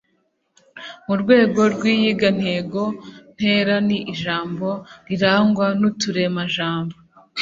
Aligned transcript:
mu 1.07 1.15
rwego 1.21 1.61
rw 1.73 1.81
iyigantego 1.93 2.81
ntera 3.35 3.75
ni 3.87 3.97
ijambo 4.13 4.67
rirangwa 5.07 5.67
n 5.79 5.81
uturemajambo 5.89 6.95